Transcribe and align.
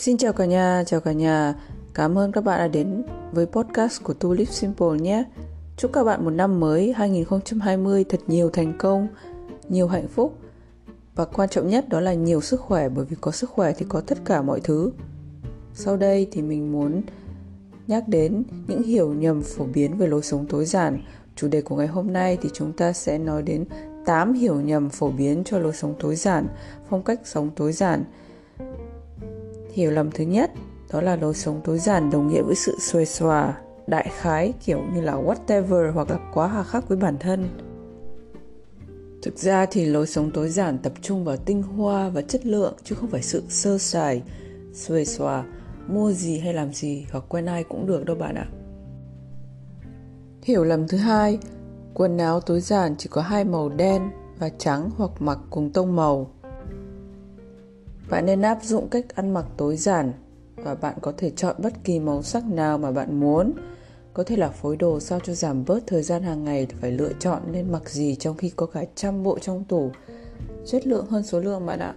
Xin 0.00 0.16
chào 0.16 0.32
cả 0.32 0.44
nhà, 0.44 0.84
chào 0.86 1.00
cả 1.00 1.12
nhà. 1.12 1.54
Cảm 1.94 2.18
ơn 2.18 2.32
các 2.32 2.44
bạn 2.44 2.58
đã 2.58 2.68
đến 2.68 3.04
với 3.32 3.46
podcast 3.46 4.02
của 4.02 4.14
Tulip 4.14 4.48
Simple 4.48 4.98
nhé. 5.00 5.24
Chúc 5.76 5.92
các 5.92 6.04
bạn 6.04 6.24
một 6.24 6.30
năm 6.30 6.60
mới 6.60 6.92
2020 6.92 8.04
thật 8.04 8.20
nhiều 8.26 8.50
thành 8.50 8.72
công, 8.78 9.08
nhiều 9.68 9.88
hạnh 9.88 10.08
phúc 10.08 10.38
và 11.14 11.24
quan 11.24 11.48
trọng 11.48 11.68
nhất 11.68 11.88
đó 11.88 12.00
là 12.00 12.14
nhiều 12.14 12.40
sức 12.40 12.60
khỏe 12.60 12.88
bởi 12.88 13.04
vì 13.04 13.16
có 13.20 13.30
sức 13.30 13.50
khỏe 13.50 13.72
thì 13.78 13.86
có 13.88 14.00
tất 14.00 14.18
cả 14.24 14.42
mọi 14.42 14.60
thứ. 14.60 14.92
Sau 15.74 15.96
đây 15.96 16.28
thì 16.32 16.42
mình 16.42 16.72
muốn 16.72 17.02
nhắc 17.86 18.08
đến 18.08 18.42
những 18.68 18.82
hiểu 18.82 19.14
nhầm 19.14 19.42
phổ 19.42 19.64
biến 19.64 19.98
về 19.98 20.06
lối 20.06 20.22
sống 20.22 20.46
tối 20.46 20.64
giản. 20.64 21.02
Chủ 21.36 21.48
đề 21.48 21.62
của 21.62 21.76
ngày 21.76 21.86
hôm 21.86 22.12
nay 22.12 22.38
thì 22.42 22.48
chúng 22.52 22.72
ta 22.72 22.92
sẽ 22.92 23.18
nói 23.18 23.42
đến 23.42 23.64
8 24.06 24.32
hiểu 24.32 24.60
nhầm 24.60 24.88
phổ 24.90 25.10
biến 25.10 25.42
cho 25.44 25.58
lối 25.58 25.72
sống 25.72 25.94
tối 26.00 26.16
giản, 26.16 26.46
phong 26.90 27.02
cách 27.02 27.20
sống 27.24 27.50
tối 27.56 27.72
giản. 27.72 28.04
Hiểu 29.80 29.90
lầm 29.90 30.10
thứ 30.10 30.24
nhất 30.24 30.50
đó 30.92 31.00
là 31.00 31.16
lối 31.16 31.34
sống 31.34 31.60
tối 31.64 31.78
giản 31.78 32.10
đồng 32.10 32.28
nghĩa 32.28 32.42
với 32.42 32.54
sự 32.54 32.76
xuề 32.80 33.04
xòa, 33.04 33.58
đại 33.86 34.10
khái 34.18 34.52
kiểu 34.64 34.80
như 34.94 35.00
là 35.00 35.14
whatever 35.14 35.92
hoặc 35.92 36.10
là 36.10 36.18
quá 36.34 36.46
hà 36.46 36.62
khắc 36.62 36.88
với 36.88 36.98
bản 36.98 37.16
thân. 37.20 37.48
Thực 39.22 39.38
ra 39.38 39.66
thì 39.66 39.84
lối 39.84 40.06
sống 40.06 40.30
tối 40.34 40.48
giản 40.48 40.78
tập 40.78 40.92
trung 41.02 41.24
vào 41.24 41.36
tinh 41.36 41.62
hoa 41.62 42.08
và 42.08 42.22
chất 42.22 42.46
lượng 42.46 42.74
chứ 42.84 42.94
không 42.94 43.10
phải 43.10 43.22
sự 43.22 43.42
sơ 43.48 43.78
sài, 43.78 44.22
xuề 44.72 45.04
xòa, 45.04 45.44
mua 45.88 46.12
gì 46.12 46.38
hay 46.38 46.54
làm 46.54 46.72
gì 46.72 47.06
hoặc 47.12 47.24
quen 47.28 47.46
ai 47.46 47.64
cũng 47.64 47.86
được 47.86 48.04
đâu 48.04 48.16
bạn 48.16 48.34
ạ. 48.34 48.46
Hiểu 50.42 50.64
lầm 50.64 50.88
thứ 50.88 50.98
hai, 50.98 51.38
quần 51.94 52.18
áo 52.18 52.40
tối 52.40 52.60
giản 52.60 52.94
chỉ 52.98 53.08
có 53.12 53.22
hai 53.22 53.44
màu 53.44 53.68
đen 53.68 54.02
và 54.38 54.48
trắng 54.48 54.90
hoặc 54.96 55.10
mặc 55.18 55.38
cùng 55.50 55.72
tông 55.72 55.96
màu. 55.96 56.30
Bạn 58.10 58.26
nên 58.26 58.42
áp 58.42 58.58
dụng 58.62 58.88
cách 58.88 59.04
ăn 59.14 59.34
mặc 59.34 59.46
tối 59.56 59.76
giản 59.76 60.12
và 60.56 60.74
bạn 60.74 60.94
có 61.02 61.12
thể 61.16 61.30
chọn 61.30 61.56
bất 61.58 61.72
kỳ 61.84 62.00
màu 62.00 62.22
sắc 62.22 62.44
nào 62.46 62.78
mà 62.78 62.92
bạn 62.92 63.20
muốn. 63.20 63.52
Có 64.14 64.22
thể 64.24 64.36
là 64.36 64.48
phối 64.48 64.76
đồ 64.76 65.00
sao 65.00 65.20
cho 65.20 65.34
giảm 65.34 65.64
bớt 65.64 65.86
thời 65.86 66.02
gian 66.02 66.22
hàng 66.22 66.44
ngày 66.44 66.66
phải 66.80 66.90
lựa 66.90 67.12
chọn 67.18 67.42
nên 67.52 67.72
mặc 67.72 67.90
gì 67.90 68.14
trong 68.14 68.36
khi 68.36 68.50
có 68.56 68.66
cả 68.66 68.84
trăm 68.94 69.22
bộ 69.22 69.38
trong 69.38 69.64
tủ. 69.64 69.90
Chất 70.66 70.86
lượng 70.86 71.06
hơn 71.06 71.22
số 71.22 71.40
lượng 71.40 71.66
bạn 71.66 71.78
ạ. 71.78 71.94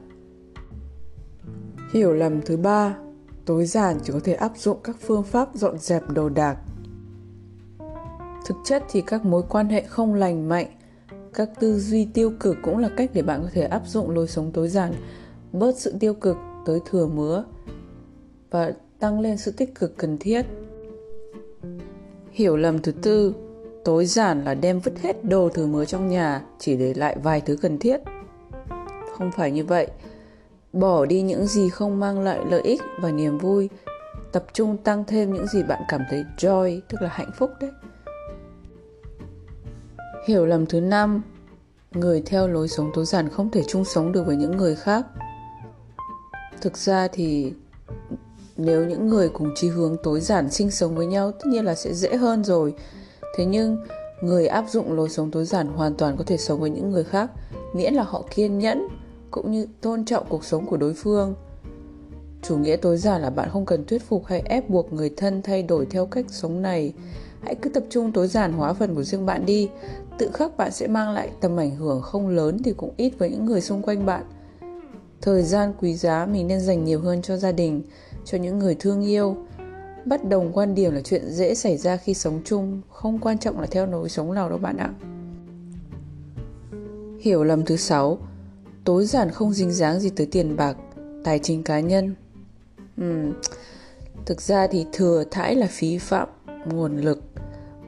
Hiểu 1.94 2.14
lầm 2.14 2.42
thứ 2.42 2.58
ba, 2.58 2.98
tối 3.46 3.66
giản 3.66 3.98
chỉ 4.04 4.14
có 4.14 4.20
thể 4.24 4.34
áp 4.34 4.52
dụng 4.58 4.78
các 4.84 4.96
phương 5.02 5.24
pháp 5.24 5.50
dọn 5.54 5.78
dẹp 5.78 6.10
đồ 6.10 6.30
đạc. 6.30 6.58
Thực 8.46 8.56
chất 8.66 8.84
thì 8.92 9.02
các 9.02 9.26
mối 9.26 9.44
quan 9.50 9.70
hệ 9.70 9.82
không 9.82 10.14
lành 10.14 10.50
mạnh, 10.50 10.68
các 11.34 11.50
tư 11.60 11.80
duy 11.80 12.06
tiêu 12.06 12.32
cực 12.40 12.58
cũng 12.64 12.78
là 12.78 12.90
cách 12.98 13.10
để 13.14 13.22
bạn 13.22 13.42
có 13.44 13.50
thể 13.54 13.62
áp 13.62 13.82
dụng 13.88 14.10
lối 14.10 14.28
sống 14.28 14.52
tối 14.52 14.68
giản, 14.68 14.94
bớt 15.54 15.78
sự 15.78 15.94
tiêu 16.00 16.14
cực 16.14 16.38
tới 16.66 16.80
thừa 16.86 17.06
mứa 17.06 17.44
và 18.50 18.74
tăng 19.00 19.20
lên 19.20 19.38
sự 19.38 19.52
tích 19.52 19.76
cực 19.76 19.98
cần 19.98 20.18
thiết. 20.18 20.46
Hiểu 22.32 22.58
lầm 22.58 22.80
thứ 22.80 22.92
tư, 22.92 23.36
tối 23.86 24.06
giản 24.06 24.44
là 24.44 24.54
đem 24.54 24.80
vứt 24.80 25.00
hết 25.02 25.26
đồ 25.26 25.50
thừa 25.50 25.66
mứa 25.66 25.86
trong 25.86 26.08
nhà, 26.08 26.42
chỉ 26.60 26.78
để 26.78 26.94
lại 26.94 27.18
vài 27.24 27.42
thứ 27.42 27.56
cần 27.62 27.78
thiết. 27.80 28.02
Không 29.18 29.32
phải 29.32 29.52
như 29.52 29.66
vậy. 29.66 29.88
Bỏ 30.74 31.06
đi 31.06 31.22
những 31.22 31.48
gì 31.48 31.70
không 31.70 32.00
mang 32.00 32.20
lại 32.20 32.40
lợi 32.50 32.62
ích 32.62 32.82
và 33.02 33.12
niềm 33.12 33.38
vui, 33.38 33.70
tập 34.32 34.46
trung 34.54 34.78
tăng 34.78 35.04
thêm 35.08 35.34
những 35.34 35.48
gì 35.48 35.64
bạn 35.64 35.82
cảm 35.88 36.02
thấy 36.10 36.24
joy, 36.38 36.80
tức 36.90 37.02
là 37.02 37.10
hạnh 37.12 37.32
phúc 37.38 37.52
đấy. 37.62 37.72
Hiểu 40.28 40.46
lầm 40.46 40.66
thứ 40.66 40.82
năm, 40.82 41.22
người 41.92 42.24
theo 42.26 42.48
lối 42.48 42.68
sống 42.68 42.92
tối 42.94 43.06
giản 43.06 43.30
không 43.30 43.50
thể 43.50 43.64
chung 43.68 43.86
sống 43.86 44.12
được 44.12 44.24
với 44.26 44.36
những 44.36 44.58
người 44.58 44.76
khác. 44.76 45.06
Thực 46.64 46.78
ra 46.78 47.08
thì 47.08 47.54
nếu 48.58 48.86
những 48.86 49.08
người 49.08 49.30
cùng 49.30 49.52
chí 49.56 49.68
hướng 49.68 49.96
tối 50.04 50.20
giản 50.22 50.52
sinh 50.52 50.72
sống 50.72 50.96
với 50.96 51.06
nhau, 51.06 51.32
tất 51.32 51.46
nhiên 51.46 51.66
là 51.66 51.76
sẽ 51.76 51.94
dễ 51.94 52.16
hơn 52.16 52.44
rồi. 52.44 52.74
Thế 53.38 53.46
nhưng, 53.46 53.78
người 54.22 54.48
áp 54.48 54.66
dụng 54.70 54.94
lối 54.94 55.10
sống 55.10 55.32
tối 55.32 55.46
giản 55.46 55.68
hoàn 55.68 55.96
toàn 55.96 56.18
có 56.18 56.24
thể 56.24 56.38
sống 56.38 56.60
với 56.60 56.70
những 56.70 56.92
người 56.92 57.04
khác, 57.04 57.32
miễn 57.74 57.94
là 57.94 58.04
họ 58.04 58.24
kiên 58.36 58.60
nhẫn 58.60 58.88
cũng 59.32 59.52
như 59.52 59.68
tôn 59.82 60.06
trọng 60.06 60.26
cuộc 60.30 60.46
sống 60.46 60.66
của 60.66 60.78
đối 60.78 60.94
phương. 60.94 61.36
Chủ 62.42 62.58
nghĩa 62.58 62.76
tối 62.76 62.98
giản 62.98 63.22
là 63.22 63.30
bạn 63.30 63.50
không 63.52 63.66
cần 63.66 63.86
thuyết 63.86 64.04
phục 64.04 64.26
hay 64.26 64.44
ép 64.46 64.70
buộc 64.70 64.94
người 64.94 65.14
thân 65.18 65.42
thay 65.42 65.64
đổi 65.64 65.86
theo 65.86 66.06
cách 66.06 66.26
sống 66.30 66.62
này. 66.62 66.94
Hãy 67.42 67.56
cứ 67.56 67.70
tập 67.70 67.84
trung 67.90 68.12
tối 68.12 68.28
giản 68.28 68.54
hóa 68.54 68.74
phần 68.74 68.96
của 68.96 69.04
riêng 69.04 69.26
bạn 69.26 69.46
đi. 69.46 69.70
Tự 70.18 70.30
khắc 70.34 70.58
bạn 70.58 70.72
sẽ 70.72 70.88
mang 70.88 71.12
lại 71.12 71.30
tầm 71.42 71.60
ảnh 71.60 71.76
hưởng 71.76 72.02
không 72.02 72.28
lớn 72.28 72.58
thì 72.64 72.74
cũng 72.74 72.94
ít 72.98 73.14
với 73.18 73.30
những 73.30 73.46
người 73.46 73.62
xung 73.62 73.82
quanh 73.82 74.06
bạn 74.06 74.24
thời 75.24 75.44
gian 75.44 75.74
quý 75.82 75.96
giá 75.96 76.26
mình 76.26 76.48
nên 76.48 76.60
dành 76.60 76.84
nhiều 76.84 77.02
hơn 77.02 77.22
cho 77.22 77.38
gia 77.38 77.52
đình 77.52 77.84
cho 78.26 78.38
những 78.38 78.60
người 78.60 78.76
thương 78.76 79.02
yêu. 79.02 79.38
Bất 80.06 80.30
đồng 80.30 80.52
quan 80.54 80.76
điểm 80.76 80.94
là 80.94 81.02
chuyện 81.02 81.32
dễ 81.32 81.56
xảy 81.56 81.78
ra 81.78 81.98
khi 81.98 82.14
sống 82.14 82.42
chung 82.46 82.82
không 82.90 83.20
quan 83.20 83.38
trọng 83.38 83.60
là 83.60 83.68
theo 83.72 83.86
lối 83.86 84.10
sống 84.10 84.34
nào 84.34 84.50
đâu 84.50 84.58
bạn 84.58 84.78
ạ. 84.78 84.90
Hiểu 87.20 87.44
lầm 87.44 87.66
thứ 87.66 87.76
sáu 87.76 88.18
tối 88.84 89.06
giản 89.06 89.32
không 89.32 89.54
dính 89.54 89.72
dáng 89.72 90.00
gì 90.00 90.10
tới 90.10 90.28
tiền 90.32 90.56
bạc 90.56 90.78
tài 91.24 91.40
chính 91.40 91.64
cá 91.64 91.80
nhân. 91.80 92.16
Uhm, 93.02 93.34
thực 94.26 94.42
ra 94.42 94.68
thì 94.68 94.86
thừa 94.94 95.24
thãi 95.32 95.56
là 95.56 95.68
phí 95.70 95.98
phạm 95.98 96.28
nguồn 96.66 96.98
lực. 96.98 97.22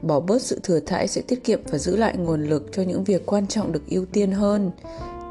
Bỏ 0.02 0.20
bớt 0.20 0.42
sự 0.42 0.60
thừa 0.62 0.80
thãi 0.80 1.08
sẽ 1.08 1.22
tiết 1.22 1.44
kiệm 1.44 1.60
và 1.70 1.78
giữ 1.78 1.96
lại 1.96 2.16
nguồn 2.16 2.44
lực 2.44 2.68
cho 2.72 2.82
những 2.82 3.04
việc 3.04 3.26
quan 3.26 3.46
trọng 3.46 3.72
được 3.72 3.82
ưu 3.90 4.04
tiên 4.04 4.32
hơn 4.32 4.70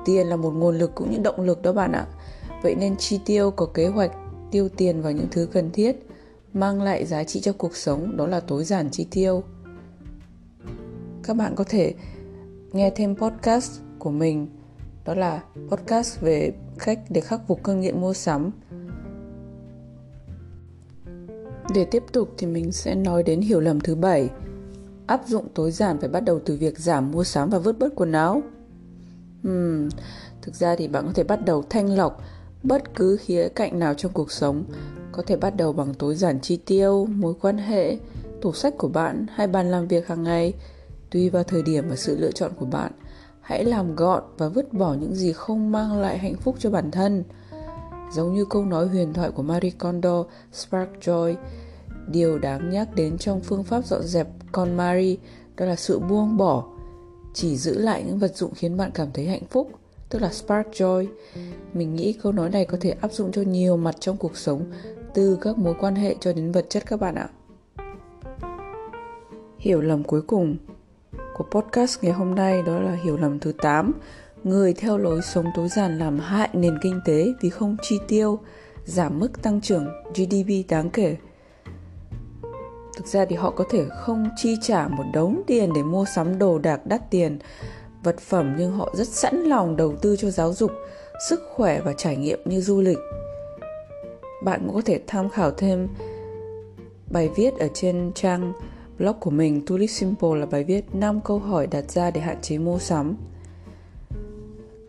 tiền 0.05 0.27
là 0.27 0.35
một 0.35 0.51
nguồn 0.51 0.77
lực 0.77 0.95
cũng 0.95 1.11
như 1.11 1.17
động 1.17 1.41
lực 1.41 1.61
đó 1.61 1.73
bạn 1.73 1.91
ạ. 1.91 2.07
Vậy 2.63 2.75
nên 2.75 2.97
chi 2.97 3.19
tiêu 3.25 3.51
có 3.51 3.65
kế 3.65 3.87
hoạch 3.87 4.11
tiêu 4.51 4.69
tiền 4.69 5.01
vào 5.01 5.11
những 5.11 5.27
thứ 5.31 5.47
cần 5.51 5.71
thiết, 5.71 5.95
mang 6.53 6.81
lại 6.81 7.05
giá 7.05 7.23
trị 7.23 7.39
cho 7.39 7.53
cuộc 7.57 7.75
sống, 7.75 8.17
đó 8.17 8.27
là 8.27 8.39
tối 8.39 8.63
giản 8.63 8.89
chi 8.91 9.07
tiêu. 9.11 9.43
Các 11.23 11.33
bạn 11.37 11.55
có 11.55 11.63
thể 11.69 11.93
nghe 12.73 12.89
thêm 12.95 13.15
podcast 13.15 13.71
của 13.99 14.11
mình, 14.11 14.47
đó 15.05 15.13
là 15.13 15.43
podcast 15.69 16.21
về 16.21 16.51
cách 16.79 16.99
để 17.09 17.21
khắc 17.21 17.41
phục 17.47 17.63
cơn 17.63 17.81
nghiện 17.81 18.01
mua 18.01 18.13
sắm. 18.13 18.51
Để 21.73 21.85
tiếp 21.85 22.03
tục 22.11 22.29
thì 22.37 22.47
mình 22.47 22.71
sẽ 22.71 22.95
nói 22.95 23.23
đến 23.23 23.41
hiểu 23.41 23.59
lầm 23.59 23.79
thứ 23.79 23.95
bảy, 23.95 24.29
áp 25.07 25.21
dụng 25.27 25.47
tối 25.53 25.71
giản 25.71 25.97
phải 25.99 26.09
bắt 26.09 26.19
đầu 26.19 26.39
từ 26.45 26.57
việc 26.57 26.79
giảm 26.79 27.11
mua 27.11 27.23
sắm 27.23 27.49
và 27.49 27.59
vứt 27.59 27.79
bớt 27.79 27.95
quần 27.95 28.11
áo 28.11 28.41
hmm, 29.45 29.89
thực 30.41 30.55
ra 30.55 30.75
thì 30.75 30.87
bạn 30.87 31.05
có 31.05 31.11
thể 31.13 31.23
bắt 31.23 31.45
đầu 31.45 31.63
thanh 31.69 31.95
lọc 31.95 32.21
bất 32.63 32.95
cứ 32.95 33.17
khía 33.17 33.47
cạnh 33.55 33.79
nào 33.79 33.93
trong 33.93 34.11
cuộc 34.11 34.31
sống. 34.31 34.63
Có 35.11 35.23
thể 35.27 35.37
bắt 35.37 35.55
đầu 35.57 35.73
bằng 35.73 35.93
tối 35.93 36.15
giản 36.15 36.39
chi 36.41 36.57
tiêu 36.57 37.05
mối 37.05 37.33
quan 37.41 37.57
hệ 37.57 37.97
tủ 38.41 38.53
sách 38.53 38.73
của 38.77 38.87
bạn 38.87 39.25
hay 39.29 39.47
bàn 39.47 39.71
làm 39.71 39.87
việc 39.87 40.07
hàng 40.07 40.23
ngày. 40.23 40.53
Tùy 41.11 41.29
vào 41.29 41.43
thời 41.43 41.61
điểm 41.63 41.89
và 41.89 41.95
sự 41.95 42.17
lựa 42.17 42.31
chọn 42.31 42.51
của 42.59 42.65
bạn 42.65 42.91
hãy 43.41 43.65
làm 43.65 43.95
gọn 43.95 44.23
và 44.37 44.49
vứt 44.49 44.73
bỏ 44.73 44.93
những 44.93 45.15
gì 45.15 45.33
không 45.33 45.71
mang 45.71 46.01
lại 46.01 46.17
hạnh 46.17 46.35
phúc 46.35 46.55
cho 46.59 46.69
bản 46.69 46.91
thân. 46.91 47.23
Giống 48.13 48.33
như 48.33 48.45
câu 48.49 48.65
nói 48.65 48.87
huyền 48.87 49.13
thoại 49.13 49.31
của 49.31 49.43
Marie 49.43 49.71
Kondo 49.71 50.23
Spark 50.53 50.89
Joy 51.01 51.35
điều 52.07 52.39
đáng 52.39 52.69
nhắc 52.69 52.95
đến 52.95 53.17
trong 53.17 53.41
phương 53.41 53.63
pháp 53.63 53.85
dọn 53.85 54.03
dẹp 54.03 54.27
con 54.51 54.77
Marie 54.77 55.15
đó 55.55 55.65
là 55.65 55.75
sự 55.75 55.99
buông 55.99 56.37
bỏ 56.37 56.63
chỉ 57.35 57.57
giữ 57.57 57.77
lại 57.77 58.03
những 58.07 58.19
vật 58.19 58.35
dụng 58.35 58.53
khiến 58.55 58.77
bạn 58.77 58.91
cảm 58.93 59.07
thấy 59.13 59.25
hạnh 59.25 59.45
phúc, 59.49 59.71
tức 60.09 60.21
là 60.21 60.29
spark 60.29 60.67
joy. 60.67 61.07
Mình 61.73 61.95
nghĩ 61.95 62.13
câu 62.13 62.31
nói 62.31 62.49
này 62.49 62.65
có 62.65 62.77
thể 62.81 62.91
áp 62.91 63.11
dụng 63.11 63.31
cho 63.31 63.41
nhiều 63.41 63.77
mặt 63.77 63.95
trong 63.99 64.17
cuộc 64.17 64.37
sống, 64.37 64.71
từ 65.13 65.37
các 65.41 65.57
mối 65.57 65.75
quan 65.79 65.95
hệ 65.95 66.15
cho 66.19 66.33
đến 66.33 66.51
vật 66.51 66.65
chất 66.69 66.83
các 66.85 66.99
bạn 66.99 67.15
ạ. 67.15 67.29
Hiểu 69.57 69.81
lầm 69.81 70.03
cuối 70.03 70.21
cùng 70.21 70.57
của 71.37 71.45
podcast 71.51 72.03
ngày 72.03 72.13
hôm 72.13 72.35
nay 72.35 72.61
đó 72.65 72.79
là 72.79 72.95
hiểu 73.03 73.17
lầm 73.17 73.39
thứ 73.39 73.51
8 73.51 73.93
người 74.43 74.73
theo 74.73 74.97
lối 74.97 75.21
sống 75.21 75.45
tối 75.55 75.67
giản 75.67 75.99
làm 75.99 76.19
hại 76.19 76.49
nền 76.53 76.79
kinh 76.81 77.01
tế 77.05 77.33
vì 77.41 77.49
không 77.49 77.77
chi 77.81 77.99
tiêu, 78.07 78.39
giảm 78.85 79.19
mức 79.19 79.41
tăng 79.41 79.61
trưởng 79.61 79.87
GDP 80.15 80.69
đáng 80.69 80.89
kể 80.89 81.15
thực 82.97 83.07
ra 83.07 83.25
thì 83.25 83.35
họ 83.35 83.51
có 83.51 83.65
thể 83.69 83.85
không 83.89 84.29
chi 84.35 84.55
trả 84.61 84.87
một 84.87 85.03
đống 85.13 85.41
tiền 85.47 85.73
để 85.75 85.83
mua 85.83 86.05
sắm 86.15 86.39
đồ 86.39 86.59
đạc 86.59 86.85
đắt 86.85 87.11
tiền 87.11 87.39
vật 88.03 88.19
phẩm 88.19 88.55
nhưng 88.57 88.71
họ 88.71 88.93
rất 88.93 89.07
sẵn 89.07 89.43
lòng 89.43 89.75
đầu 89.75 89.95
tư 89.95 90.15
cho 90.15 90.29
giáo 90.29 90.53
dục 90.53 90.71
sức 91.29 91.41
khỏe 91.55 91.81
và 91.81 91.93
trải 91.93 92.15
nghiệm 92.15 92.39
như 92.45 92.61
du 92.61 92.81
lịch 92.81 92.99
bạn 94.45 94.61
cũng 94.65 94.75
có 94.75 94.81
thể 94.85 94.99
tham 95.07 95.29
khảo 95.29 95.51
thêm 95.51 95.87
bài 97.11 97.29
viết 97.35 97.53
ở 97.59 97.67
trên 97.73 98.11
trang 98.15 98.53
blog 98.97 99.15
của 99.19 99.29
mình 99.29 99.65
Tulip 99.65 99.89
Simple 99.89 100.39
là 100.39 100.45
bài 100.45 100.63
viết 100.63 100.95
5 100.95 101.21
câu 101.21 101.39
hỏi 101.39 101.67
đặt 101.67 101.91
ra 101.91 102.11
để 102.11 102.21
hạn 102.21 102.41
chế 102.41 102.57
mua 102.57 102.79
sắm. 102.79 103.15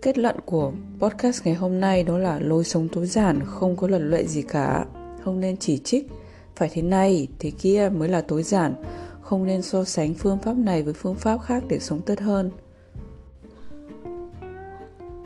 Kết 0.03 0.19
luận 0.19 0.37
của 0.45 0.73
podcast 0.99 1.45
ngày 1.45 1.55
hôm 1.55 1.81
nay 1.81 2.03
đó 2.03 2.19
là 2.19 2.39
lối 2.39 2.65
sống 2.65 2.89
tối 2.89 3.07
giản 3.07 3.41
không 3.47 3.77
có 3.77 3.89
luật 3.89 4.03
lệ 4.03 4.25
gì 4.25 4.43
cả, 4.43 4.85
không 5.25 5.41
nên 5.41 5.57
chỉ 5.57 5.79
trích 5.79 6.07
phải 6.57 6.71
thế 6.73 6.83
này, 6.83 7.29
thế 7.39 7.51
kia 7.51 7.91
mới 7.97 8.09
là 8.09 8.21
tối 8.21 8.43
giản, 8.43 8.75
không 9.21 9.47
nên 9.47 9.63
so 9.63 9.85
sánh 9.85 10.15
phương 10.15 10.39
pháp 10.39 10.57
này 10.57 10.83
với 10.83 10.95
phương 10.95 11.15
pháp 11.15 11.39
khác 11.43 11.65
để 11.69 11.79
sống 11.79 12.01
tốt 12.01 12.21
hơn. 12.21 12.51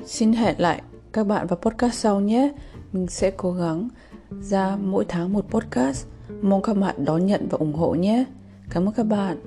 Xin 0.06 0.32
hẹn 0.32 0.60
lại 0.60 0.82
các 1.12 1.26
bạn 1.26 1.46
vào 1.46 1.56
podcast 1.56 1.94
sau 1.94 2.20
nhé. 2.20 2.52
Mình 2.92 3.06
sẽ 3.06 3.30
cố 3.30 3.52
gắng 3.52 3.88
ra 4.40 4.76
mỗi 4.76 5.04
tháng 5.08 5.32
một 5.32 5.44
podcast. 5.50 6.06
Mong 6.42 6.62
các 6.62 6.76
bạn 6.76 7.04
đón 7.04 7.26
nhận 7.26 7.48
và 7.50 7.58
ủng 7.58 7.74
hộ 7.74 7.94
nhé. 7.94 8.24
Cảm 8.70 8.88
ơn 8.88 8.94
các 8.94 9.04
bạn. 9.06 9.40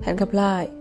Hẹn 0.00 0.16
gặp 0.16 0.32
lại. 0.32 0.79